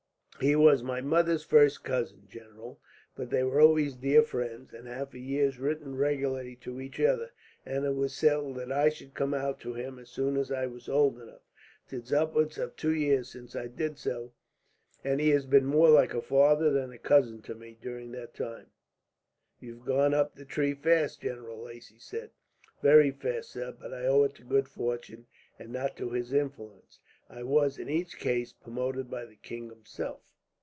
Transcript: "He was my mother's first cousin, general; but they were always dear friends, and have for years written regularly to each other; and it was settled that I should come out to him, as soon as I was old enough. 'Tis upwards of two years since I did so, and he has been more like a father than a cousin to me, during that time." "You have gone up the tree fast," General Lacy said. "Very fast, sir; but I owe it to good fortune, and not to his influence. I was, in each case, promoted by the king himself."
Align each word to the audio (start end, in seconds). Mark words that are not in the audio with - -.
"He 0.43 0.55
was 0.55 0.81
my 0.81 1.01
mother's 1.01 1.43
first 1.43 1.83
cousin, 1.83 2.23
general; 2.27 2.79
but 3.15 3.29
they 3.29 3.43
were 3.43 3.61
always 3.61 3.93
dear 3.95 4.23
friends, 4.23 4.73
and 4.73 4.87
have 4.87 5.11
for 5.11 5.19
years 5.19 5.59
written 5.59 5.95
regularly 5.95 6.55
to 6.61 6.81
each 6.81 6.99
other; 6.99 7.29
and 7.63 7.85
it 7.85 7.93
was 7.93 8.15
settled 8.15 8.55
that 8.55 8.71
I 8.71 8.89
should 8.89 9.13
come 9.13 9.35
out 9.35 9.59
to 9.59 9.75
him, 9.75 9.99
as 9.99 10.09
soon 10.09 10.37
as 10.37 10.51
I 10.51 10.65
was 10.65 10.89
old 10.89 11.19
enough. 11.21 11.43
'Tis 11.89 12.11
upwards 12.11 12.57
of 12.57 12.75
two 12.75 12.91
years 12.95 13.29
since 13.31 13.55
I 13.55 13.67
did 13.67 13.99
so, 13.99 14.33
and 15.03 15.21
he 15.21 15.29
has 15.29 15.45
been 15.45 15.67
more 15.67 15.91
like 15.91 16.15
a 16.15 16.23
father 16.23 16.71
than 16.71 16.91
a 16.91 16.97
cousin 16.97 17.43
to 17.43 17.53
me, 17.53 17.77
during 17.79 18.11
that 18.13 18.33
time." 18.33 18.71
"You 19.59 19.75
have 19.77 19.85
gone 19.85 20.15
up 20.15 20.33
the 20.33 20.43
tree 20.45 20.73
fast," 20.73 21.21
General 21.21 21.61
Lacy 21.61 21.99
said. 21.99 22.31
"Very 22.81 23.11
fast, 23.11 23.51
sir; 23.51 23.73
but 23.79 23.93
I 23.93 24.07
owe 24.07 24.23
it 24.23 24.33
to 24.37 24.43
good 24.43 24.67
fortune, 24.67 25.27
and 25.59 25.71
not 25.71 25.95
to 25.97 26.09
his 26.09 26.33
influence. 26.33 26.97
I 27.29 27.43
was, 27.43 27.77
in 27.77 27.91
each 27.91 28.17
case, 28.17 28.53
promoted 28.53 29.07
by 29.07 29.25
the 29.25 29.35
king 29.35 29.69
himself." 29.69 30.21